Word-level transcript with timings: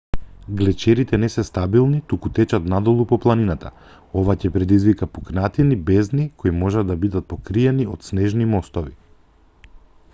глечерите 0.59 1.17
не 1.23 1.27
се 1.33 1.43
стабилни 1.47 1.99
туку 2.13 2.29
течат 2.37 2.69
надолу 2.73 3.03
по 3.11 3.19
планината 3.25 3.71
ова 4.21 4.35
ќе 4.43 4.51
предизвика 4.55 5.07
пукнатини 5.17 5.77
бездни 5.91 6.25
кои 6.43 6.53
може 6.63 6.83
да 6.93 6.97
бидат 7.03 7.27
покриени 7.35 7.87
од 7.97 8.09
снежни 8.09 8.49
мостови 8.55 8.97